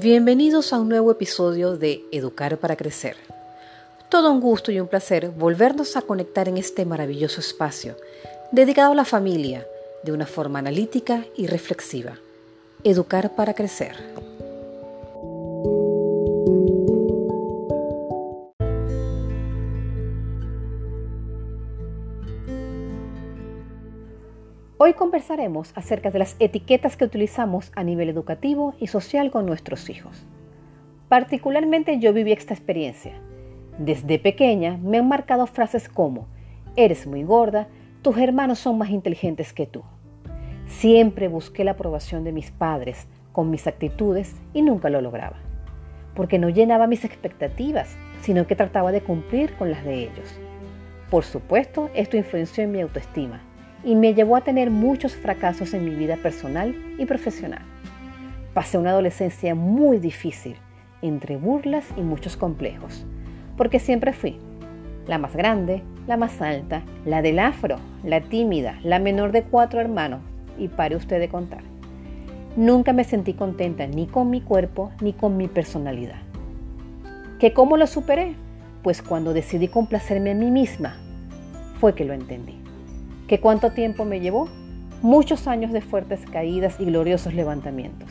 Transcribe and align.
Bienvenidos 0.00 0.72
a 0.72 0.78
un 0.78 0.88
nuevo 0.88 1.10
episodio 1.10 1.76
de 1.76 2.04
Educar 2.12 2.56
para 2.58 2.76
Crecer. 2.76 3.16
Todo 4.08 4.30
un 4.30 4.40
gusto 4.40 4.70
y 4.70 4.78
un 4.78 4.86
placer 4.86 5.30
volvernos 5.30 5.96
a 5.96 6.02
conectar 6.02 6.48
en 6.48 6.56
este 6.56 6.84
maravilloso 6.84 7.40
espacio 7.40 7.96
dedicado 8.52 8.92
a 8.92 8.94
la 8.94 9.04
familia 9.04 9.66
de 10.04 10.12
una 10.12 10.26
forma 10.26 10.60
analítica 10.60 11.24
y 11.36 11.48
reflexiva. 11.48 12.16
Educar 12.84 13.34
para 13.34 13.54
Crecer. 13.54 13.96
Hoy 24.80 24.92
conversaremos 24.92 25.72
acerca 25.74 26.12
de 26.12 26.20
las 26.20 26.36
etiquetas 26.38 26.96
que 26.96 27.04
utilizamos 27.04 27.72
a 27.74 27.82
nivel 27.82 28.08
educativo 28.08 28.74
y 28.78 28.86
social 28.86 29.32
con 29.32 29.44
nuestros 29.44 29.90
hijos. 29.90 30.24
Particularmente 31.08 31.98
yo 31.98 32.12
viví 32.12 32.30
esta 32.30 32.54
experiencia. 32.54 33.14
Desde 33.76 34.20
pequeña 34.20 34.76
me 34.76 34.98
han 34.98 35.08
marcado 35.08 35.48
frases 35.48 35.88
como, 35.88 36.28
eres 36.76 37.08
muy 37.08 37.24
gorda, 37.24 37.66
tus 38.02 38.18
hermanos 38.18 38.60
son 38.60 38.78
más 38.78 38.90
inteligentes 38.90 39.52
que 39.52 39.66
tú. 39.66 39.82
Siempre 40.68 41.26
busqué 41.26 41.64
la 41.64 41.72
aprobación 41.72 42.22
de 42.22 42.30
mis 42.30 42.52
padres 42.52 43.08
con 43.32 43.50
mis 43.50 43.66
actitudes 43.66 44.36
y 44.54 44.62
nunca 44.62 44.90
lo 44.90 45.00
lograba, 45.00 45.38
porque 46.14 46.38
no 46.38 46.50
llenaba 46.50 46.86
mis 46.86 47.04
expectativas, 47.04 47.96
sino 48.20 48.46
que 48.46 48.54
trataba 48.54 48.92
de 48.92 49.00
cumplir 49.00 49.56
con 49.56 49.72
las 49.72 49.84
de 49.84 50.04
ellos. 50.04 50.38
Por 51.10 51.24
supuesto, 51.24 51.90
esto 51.94 52.16
influenció 52.16 52.62
en 52.62 52.70
mi 52.70 52.80
autoestima 52.80 53.42
y 53.84 53.94
me 53.94 54.14
llevó 54.14 54.36
a 54.36 54.42
tener 54.42 54.70
muchos 54.70 55.14
fracasos 55.14 55.74
en 55.74 55.84
mi 55.84 55.94
vida 55.94 56.16
personal 56.16 56.74
y 56.98 57.06
profesional. 57.06 57.62
Pasé 58.54 58.78
una 58.78 58.90
adolescencia 58.90 59.54
muy 59.54 59.98
difícil, 59.98 60.56
entre 61.02 61.36
burlas 61.36 61.84
y 61.96 62.00
muchos 62.00 62.36
complejos, 62.36 63.04
porque 63.56 63.78
siempre 63.78 64.12
fui 64.12 64.38
la 65.06 65.18
más 65.18 65.34
grande, 65.34 65.82
la 66.06 66.16
más 66.16 66.40
alta, 66.40 66.82
la 67.04 67.22
del 67.22 67.38
afro, 67.38 67.76
la 68.04 68.20
tímida, 68.20 68.78
la 68.82 68.98
menor 68.98 69.32
de 69.32 69.42
cuatro 69.42 69.80
hermanos, 69.80 70.20
y 70.58 70.68
pare 70.68 70.96
usted 70.96 71.18
de 71.18 71.28
contar. 71.28 71.62
Nunca 72.56 72.92
me 72.92 73.04
sentí 73.04 73.32
contenta 73.32 73.86
ni 73.86 74.06
con 74.06 74.30
mi 74.30 74.40
cuerpo 74.40 74.90
ni 75.00 75.12
con 75.12 75.36
mi 75.36 75.48
personalidad. 75.48 76.20
¿Que 77.38 77.52
cómo 77.52 77.76
lo 77.76 77.86
superé? 77.86 78.34
Pues 78.82 79.00
cuando 79.00 79.32
decidí 79.32 79.68
complacerme 79.68 80.32
a 80.32 80.34
mí 80.34 80.50
misma, 80.50 80.96
fue 81.80 81.94
que 81.94 82.04
lo 82.04 82.12
entendí. 82.12 82.56
¿Que 83.28 83.40
cuánto 83.40 83.72
tiempo 83.72 84.06
me 84.06 84.20
llevó? 84.20 84.48
Muchos 85.02 85.46
años 85.48 85.70
de 85.70 85.82
fuertes 85.82 86.20
caídas 86.32 86.80
y 86.80 86.86
gloriosos 86.86 87.34
levantamientos. 87.34 88.08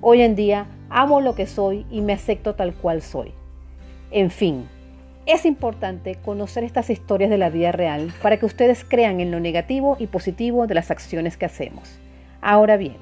Hoy 0.00 0.22
en 0.22 0.36
día 0.36 0.66
amo 0.88 1.20
lo 1.20 1.34
que 1.34 1.46
soy 1.46 1.84
y 1.90 2.00
me 2.00 2.14
acepto 2.14 2.54
tal 2.54 2.72
cual 2.72 3.02
soy. 3.02 3.34
En 4.10 4.30
fin, 4.30 4.66
es 5.26 5.44
importante 5.44 6.14
conocer 6.14 6.64
estas 6.64 6.88
historias 6.88 7.28
de 7.28 7.36
la 7.36 7.50
vida 7.50 7.72
real 7.72 8.10
para 8.22 8.38
que 8.38 8.46
ustedes 8.46 8.84
crean 8.84 9.20
en 9.20 9.30
lo 9.30 9.38
negativo 9.38 9.98
y 10.00 10.06
positivo 10.06 10.66
de 10.66 10.76
las 10.76 10.90
acciones 10.90 11.36
que 11.36 11.44
hacemos. 11.44 11.98
Ahora 12.40 12.78
bien, 12.78 12.96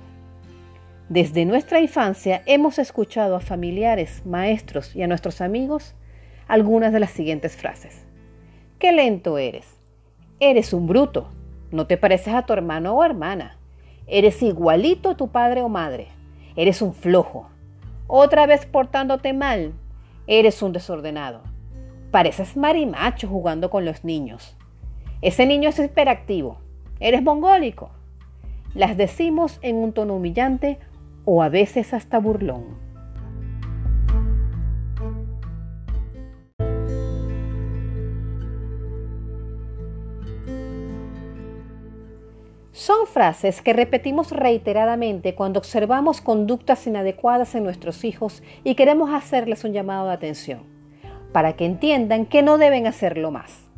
desde 1.09 1.45
nuestra 1.45 1.79
infancia 1.79 2.43
hemos 2.47 2.81
escuchado 2.81 3.37
a 3.37 3.41
familiares, 3.41 4.23
maestros 4.27 4.97
y 4.97 5.03
a 5.03 5.07
nuestros 5.07 5.41
amigos 5.41 5.95
algunas 6.49 6.93
de 6.93 6.99
las 6.99 7.11
siguientes 7.13 7.55
frases. 7.55 8.05
Qué 8.81 8.91
lento 8.91 9.39
eres. 9.39 9.77
Eres 10.41 10.73
un 10.73 10.89
bruto. 10.89 11.36
No 11.70 11.86
te 11.86 11.97
pareces 11.97 12.34
a 12.34 12.42
tu 12.42 12.53
hermano 12.53 12.95
o 12.95 13.05
hermana. 13.05 13.56
Eres 14.06 14.42
igualito 14.42 15.11
a 15.11 15.17
tu 15.17 15.28
padre 15.28 15.62
o 15.62 15.69
madre. 15.69 16.09
Eres 16.55 16.81
un 16.81 16.95
flojo. 16.95 17.48
Otra 18.06 18.47
vez 18.47 18.67
portándote 18.67 19.32
mal. 19.32 19.72
Eres 20.26 20.62
un 20.62 20.72
desordenado. 20.72 21.43
Pareces 22.10 22.56
marimacho 22.56 23.28
jugando 23.28 23.69
con 23.69 23.84
los 23.84 24.05
niños. 24.05 24.56
Ese 25.22 25.44
niño 25.44 25.69
es 25.71 25.78
hiperactivo. 25.78 26.59
Eres 27.00 27.22
mongólico. 27.22 27.91
Las 28.75 28.97
decimos 28.97 29.59
en 29.62 29.76
un 29.76 29.93
tono 29.93 30.15
humillante 30.15 30.78
o 31.25 31.43
a 31.43 31.49
veces 31.49 31.93
hasta 31.94 32.19
burlón. 32.19 32.86
Son 42.76 43.06
frases 43.06 43.62
que 43.62 43.72
repetimos 43.72 44.32
reiteradamente 44.32 45.34
cuando 45.34 45.59
observamos 45.59 46.20
conductas 46.20 46.87
inadecuadas 46.87 47.54
en 47.54 47.64
nuestros 47.64 48.04
hijos 48.04 48.42
y 48.64 48.75
queremos 48.75 49.14
hacerles 49.14 49.64
un 49.64 49.72
llamado 49.72 50.09
de 50.09 50.12
atención, 50.12 50.60
para 51.32 51.54
que 51.54 51.64
entiendan 51.64 52.26
que 52.26 52.42
no 52.42 52.59
deben 52.59 52.87
hacerlo 52.87 53.31
más. 53.31 53.70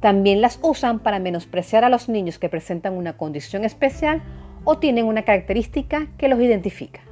También 0.00 0.40
las 0.40 0.58
usan 0.60 0.98
para 0.98 1.20
menospreciar 1.20 1.84
a 1.84 1.88
los 1.88 2.08
niños 2.08 2.40
que 2.40 2.48
presentan 2.48 2.94
una 2.94 3.16
condición 3.16 3.64
especial 3.64 4.22
o 4.64 4.78
tienen 4.78 5.06
una 5.06 5.22
característica 5.22 6.08
que 6.18 6.26
los 6.26 6.40
identifica. 6.40 7.02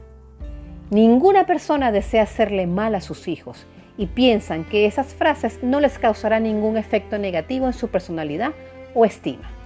Ninguna 0.90 1.46
persona 1.46 1.92
desea 1.92 2.24
hacerle 2.24 2.66
mal 2.66 2.96
a 2.96 3.00
sus 3.00 3.28
hijos 3.28 3.68
y 3.96 4.06
piensan 4.06 4.64
que 4.64 4.84
esas 4.84 5.14
frases 5.14 5.62
no 5.62 5.78
les 5.78 5.96
causarán 5.96 6.42
ningún 6.42 6.76
efecto 6.76 7.18
negativo 7.18 7.66
en 7.66 7.72
su 7.72 7.86
personalidad 7.86 8.50
o 8.96 9.04
estima. 9.04 9.59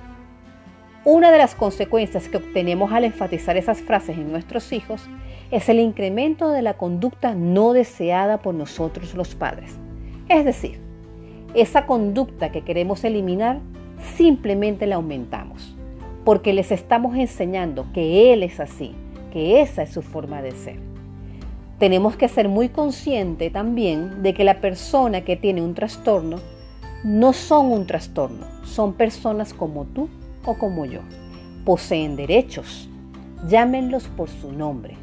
Una 1.06 1.30
de 1.30 1.36
las 1.36 1.54
consecuencias 1.54 2.30
que 2.30 2.38
obtenemos 2.38 2.90
al 2.90 3.04
enfatizar 3.04 3.58
esas 3.58 3.82
frases 3.82 4.16
en 4.16 4.32
nuestros 4.32 4.72
hijos 4.72 5.02
es 5.50 5.68
el 5.68 5.78
incremento 5.78 6.48
de 6.48 6.62
la 6.62 6.78
conducta 6.78 7.34
no 7.34 7.74
deseada 7.74 8.38
por 8.38 8.54
nosotros 8.54 9.14
los 9.14 9.34
padres. 9.34 9.74
Es 10.30 10.46
decir, 10.46 10.80
esa 11.52 11.84
conducta 11.84 12.50
que 12.50 12.62
queremos 12.62 13.04
eliminar 13.04 13.58
simplemente 14.16 14.86
la 14.86 14.96
aumentamos, 14.96 15.76
porque 16.24 16.54
les 16.54 16.72
estamos 16.72 17.16
enseñando 17.16 17.84
que 17.92 18.32
Él 18.32 18.42
es 18.42 18.58
así, 18.58 18.94
que 19.30 19.60
esa 19.60 19.82
es 19.82 19.90
su 19.90 20.00
forma 20.00 20.40
de 20.40 20.52
ser. 20.52 20.78
Tenemos 21.78 22.16
que 22.16 22.28
ser 22.28 22.48
muy 22.48 22.70
conscientes 22.70 23.52
también 23.52 24.22
de 24.22 24.32
que 24.32 24.42
la 24.42 24.62
persona 24.62 25.20
que 25.20 25.36
tiene 25.36 25.60
un 25.60 25.74
trastorno 25.74 26.38
no 27.04 27.34
son 27.34 27.66
un 27.66 27.86
trastorno, 27.86 28.46
son 28.62 28.94
personas 28.94 29.52
como 29.52 29.84
tú 29.84 30.08
o 30.44 30.54
como 30.58 30.84
yo. 30.84 31.00
Poseen 31.64 32.16
derechos. 32.16 32.88
Llámenlos 33.48 34.08
por 34.08 34.28
su 34.28 34.52
nombre. 34.52 34.96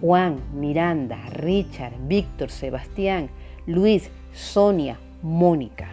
Juan, 0.00 0.40
Miranda, 0.52 1.18
Richard, 1.30 1.94
Víctor, 2.06 2.50
Sebastián, 2.50 3.30
Luis, 3.66 4.10
Sonia, 4.32 4.98
Mónica. 5.22 5.88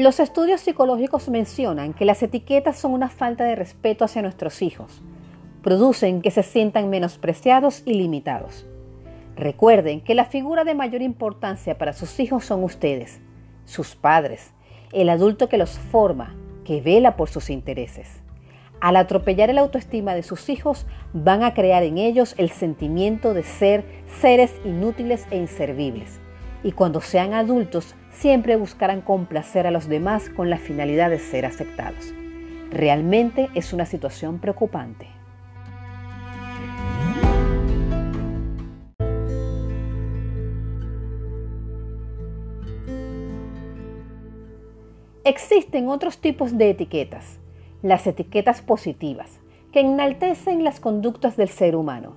Los 0.00 0.18
estudios 0.18 0.62
psicológicos 0.62 1.28
mencionan 1.28 1.92
que 1.92 2.06
las 2.06 2.22
etiquetas 2.22 2.78
son 2.78 2.92
una 2.92 3.10
falta 3.10 3.44
de 3.44 3.54
respeto 3.54 4.06
hacia 4.06 4.22
nuestros 4.22 4.62
hijos. 4.62 5.02
Producen 5.62 6.22
que 6.22 6.30
se 6.30 6.42
sientan 6.42 6.88
menospreciados 6.88 7.82
y 7.84 7.92
limitados. 7.92 8.64
Recuerden 9.40 10.02
que 10.02 10.14
la 10.14 10.26
figura 10.26 10.64
de 10.64 10.74
mayor 10.74 11.00
importancia 11.00 11.78
para 11.78 11.94
sus 11.94 12.20
hijos 12.20 12.44
son 12.44 12.62
ustedes, 12.62 13.22
sus 13.64 13.96
padres, 13.96 14.52
el 14.92 15.08
adulto 15.08 15.48
que 15.48 15.56
los 15.56 15.78
forma, 15.78 16.36
que 16.62 16.82
vela 16.82 17.16
por 17.16 17.30
sus 17.30 17.48
intereses. 17.48 18.20
Al 18.82 18.96
atropellar 18.96 19.48
el 19.48 19.56
autoestima 19.56 20.14
de 20.14 20.24
sus 20.24 20.50
hijos, 20.50 20.86
van 21.14 21.42
a 21.42 21.54
crear 21.54 21.82
en 21.84 21.96
ellos 21.96 22.34
el 22.36 22.50
sentimiento 22.50 23.32
de 23.32 23.42
ser 23.42 23.82
seres 24.20 24.52
inútiles 24.66 25.26
e 25.30 25.38
inservibles. 25.38 26.20
Y 26.62 26.72
cuando 26.72 27.00
sean 27.00 27.32
adultos, 27.32 27.94
siempre 28.10 28.56
buscarán 28.56 29.00
complacer 29.00 29.66
a 29.66 29.70
los 29.70 29.88
demás 29.88 30.28
con 30.28 30.50
la 30.50 30.58
finalidad 30.58 31.08
de 31.08 31.18
ser 31.18 31.46
aceptados. 31.46 32.12
Realmente 32.70 33.48
es 33.54 33.72
una 33.72 33.86
situación 33.86 34.38
preocupante. 34.38 35.19
Existen 45.30 45.88
otros 45.88 46.18
tipos 46.18 46.58
de 46.58 46.70
etiquetas, 46.70 47.38
las 47.82 48.04
etiquetas 48.08 48.62
positivas, 48.62 49.38
que 49.70 49.78
enaltecen 49.78 50.64
las 50.64 50.80
conductas 50.80 51.36
del 51.36 51.48
ser 51.48 51.76
humano. 51.76 52.16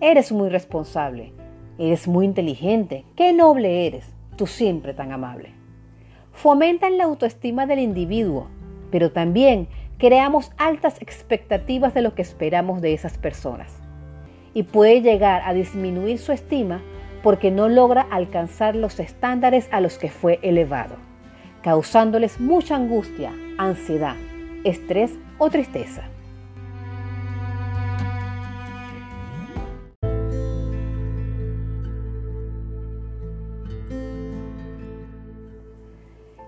Eres 0.00 0.32
muy 0.32 0.48
responsable, 0.48 1.34
eres 1.76 2.08
muy 2.08 2.24
inteligente, 2.24 3.04
qué 3.14 3.34
noble 3.34 3.86
eres, 3.86 4.10
tú 4.36 4.46
siempre 4.46 4.94
tan 4.94 5.12
amable. 5.12 5.50
Fomentan 6.32 6.96
la 6.96 7.04
autoestima 7.04 7.66
del 7.66 7.80
individuo, 7.80 8.48
pero 8.90 9.12
también 9.12 9.68
creamos 9.98 10.50
altas 10.56 10.96
expectativas 11.02 11.92
de 11.92 12.00
lo 12.00 12.14
que 12.14 12.22
esperamos 12.22 12.80
de 12.80 12.94
esas 12.94 13.18
personas. 13.18 13.82
Y 14.54 14.62
puede 14.62 15.02
llegar 15.02 15.42
a 15.44 15.52
disminuir 15.52 16.18
su 16.18 16.32
estima 16.32 16.80
porque 17.22 17.50
no 17.50 17.68
logra 17.68 18.06
alcanzar 18.10 18.74
los 18.74 18.98
estándares 18.98 19.68
a 19.72 19.82
los 19.82 19.98
que 19.98 20.08
fue 20.08 20.38
elevado 20.40 20.96
causándoles 21.66 22.38
mucha 22.38 22.76
angustia, 22.76 23.34
ansiedad, 23.58 24.14
estrés 24.62 25.18
o 25.36 25.50
tristeza. 25.50 26.04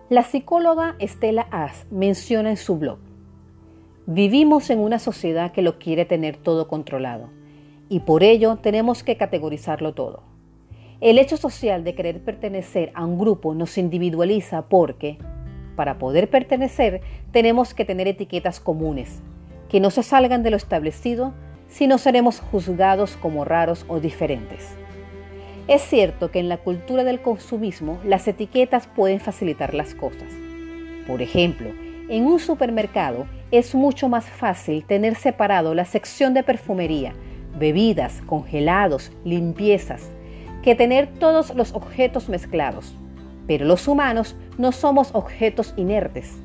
La 0.09 0.23
psicóloga 0.23 0.95
Estela 1.01 1.49
As 1.51 1.89
menciona 1.91 2.51
en 2.51 2.57
su 2.57 2.77
blog, 2.79 3.01
vivimos 4.07 4.71
en 4.71 4.79
una 4.79 5.01
sociedad 5.01 5.51
que 5.51 5.63
lo 5.63 5.81
quiere 5.81 6.05
tener 6.05 6.37
todo 6.37 6.69
controlado 6.69 7.29
y 7.89 7.99
por 7.99 8.23
ello 8.23 8.59
tenemos 8.63 9.03
que 9.03 9.17
categorizarlo 9.17 9.95
todo. 9.95 10.28
El 11.01 11.19
hecho 11.19 11.37
social 11.37 11.85
de 11.85 11.95
querer 11.95 12.21
pertenecer 12.25 12.91
a 12.93 13.05
un 13.05 13.21
grupo 13.21 13.55
nos 13.55 13.79
individualiza 13.79 14.63
porque, 14.63 15.17
para 15.77 15.97
poder 15.97 16.29
pertenecer, 16.29 17.03
tenemos 17.31 17.73
que 17.73 17.85
tener 17.85 18.09
etiquetas 18.09 18.59
comunes, 18.59 19.23
que 19.69 19.79
no 19.79 19.91
se 19.91 20.03
salgan 20.03 20.43
de 20.43 20.51
lo 20.51 20.57
establecido, 20.57 21.35
sino 21.69 21.99
seremos 21.99 22.41
juzgados 22.41 23.17
como 23.17 23.45
raros 23.45 23.87
o 23.87 24.01
diferentes. 24.01 24.75
Es 25.69 25.83
cierto 25.83 26.33
que 26.33 26.41
en 26.41 26.49
la 26.49 26.57
cultura 26.57 27.05
del 27.05 27.23
consumismo 27.23 28.01
las 28.05 28.27
etiquetas 28.27 28.89
pueden 28.89 29.21
facilitar 29.21 29.75
las 29.75 29.95
cosas. 29.95 30.33
Por 31.07 31.23
ejemplo, 31.23 31.71
en 32.09 32.27
un 32.27 32.41
supermercado 32.41 33.27
es 33.53 33.73
mucho 33.77 34.09
más 34.09 34.25
fácil 34.25 34.85
tener 34.85 35.15
separado 35.15 35.75
la 35.77 35.85
sección 35.85 36.35
de 36.35 36.43
perfumería, 36.43 37.13
bebidas, 37.57 38.21
congelados, 38.27 39.13
limpiezas, 39.25 40.11
que 40.63 40.75
tener 40.75 41.09
todos 41.19 41.55
los 41.55 41.75
objetos 41.75 42.29
mezclados. 42.29 42.95
Pero 43.47 43.65
los 43.65 43.89
humanos 43.89 44.37
no 44.59 44.73
somos 44.73 45.11
objetos 45.15 45.73
inertes. 45.77 46.37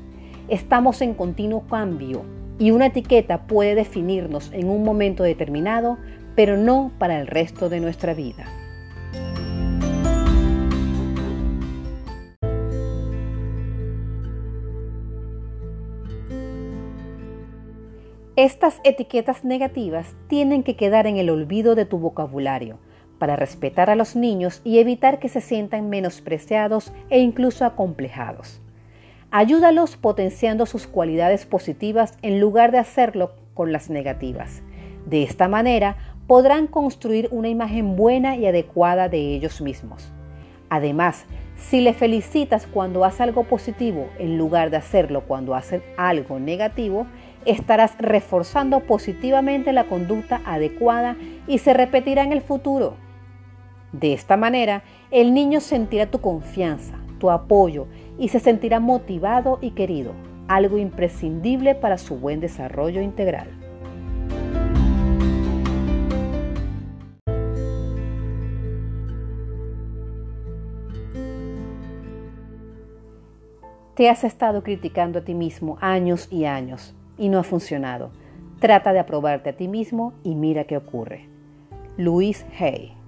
Estamos 0.48 1.02
en 1.02 1.14
continuo 1.14 1.66
cambio 1.68 2.24
y 2.58 2.70
una 2.70 2.86
etiqueta 2.86 3.46
puede 3.46 3.74
definirnos 3.74 4.52
en 4.52 4.68
un 4.68 4.84
momento 4.84 5.22
determinado, 5.22 5.98
pero 6.36 6.56
no 6.56 6.92
para 6.98 7.20
el 7.20 7.26
resto 7.26 7.68
de 7.68 7.80
nuestra 7.80 8.14
vida. 8.14 8.44
Estas 18.36 18.80
etiquetas 18.82 19.44
negativas 19.44 20.16
tienen 20.26 20.64
que 20.64 20.74
quedar 20.74 21.06
en 21.06 21.18
el 21.18 21.30
olvido 21.30 21.76
de 21.76 21.84
tu 21.84 21.98
vocabulario 21.98 22.78
para 23.24 23.36
respetar 23.36 23.88
a 23.88 23.94
los 23.94 24.16
niños 24.16 24.60
y 24.64 24.80
evitar 24.80 25.18
que 25.18 25.30
se 25.30 25.40
sientan 25.40 25.88
menospreciados 25.88 26.92
e 27.08 27.20
incluso 27.20 27.64
acomplejados. 27.64 28.60
Ayúdalos 29.30 29.96
potenciando 29.96 30.66
sus 30.66 30.86
cualidades 30.86 31.46
positivas 31.46 32.18
en 32.20 32.38
lugar 32.38 32.70
de 32.70 32.76
hacerlo 32.76 33.32
con 33.54 33.72
las 33.72 33.88
negativas. 33.88 34.62
De 35.06 35.22
esta 35.22 35.48
manera 35.48 35.96
podrán 36.26 36.66
construir 36.66 37.30
una 37.30 37.48
imagen 37.48 37.96
buena 37.96 38.36
y 38.36 38.44
adecuada 38.44 39.08
de 39.08 39.34
ellos 39.34 39.62
mismos. 39.62 40.12
Además, 40.68 41.24
si 41.56 41.80
le 41.80 41.94
felicitas 41.94 42.66
cuando 42.66 43.06
hace 43.06 43.22
algo 43.22 43.44
positivo 43.44 44.10
en 44.18 44.36
lugar 44.36 44.68
de 44.68 44.76
hacerlo 44.76 45.22
cuando 45.22 45.54
hace 45.54 45.82
algo 45.96 46.38
negativo, 46.38 47.06
estarás 47.46 47.96
reforzando 47.98 48.80
positivamente 48.80 49.72
la 49.72 49.84
conducta 49.84 50.42
adecuada 50.44 51.16
y 51.46 51.56
se 51.56 51.72
repetirá 51.72 52.22
en 52.22 52.34
el 52.34 52.42
futuro. 52.42 53.02
De 54.00 54.12
esta 54.12 54.36
manera, 54.36 54.82
el 55.12 55.32
niño 55.32 55.60
sentirá 55.60 56.10
tu 56.10 56.20
confianza, 56.20 56.98
tu 57.20 57.30
apoyo 57.30 57.86
y 58.18 58.28
se 58.28 58.40
sentirá 58.40 58.80
motivado 58.80 59.58
y 59.60 59.70
querido, 59.70 60.14
algo 60.48 60.78
imprescindible 60.78 61.76
para 61.76 61.96
su 61.96 62.16
buen 62.16 62.40
desarrollo 62.40 63.00
integral. 63.00 63.46
Te 73.94 74.10
has 74.10 74.24
estado 74.24 74.64
criticando 74.64 75.20
a 75.20 75.22
ti 75.22 75.34
mismo 75.34 75.78
años 75.80 76.26
y 76.32 76.46
años 76.46 76.96
y 77.16 77.28
no 77.28 77.38
ha 77.38 77.44
funcionado. 77.44 78.10
Trata 78.58 78.92
de 78.92 78.98
aprobarte 78.98 79.50
a 79.50 79.56
ti 79.56 79.68
mismo 79.68 80.14
y 80.24 80.34
mira 80.34 80.64
qué 80.64 80.76
ocurre. 80.76 81.28
Luis 81.96 82.44
Hay. 82.58 83.03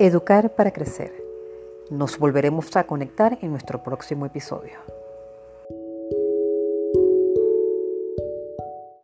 Educar 0.00 0.56
para 0.56 0.72
crecer. 0.72 1.12
Nos 1.88 2.18
volveremos 2.18 2.74
a 2.76 2.82
conectar 2.82 3.38
en 3.42 3.52
nuestro 3.52 3.84
próximo 3.84 4.26
episodio. 4.26 4.93